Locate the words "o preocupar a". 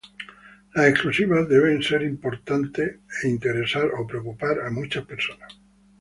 3.99-4.71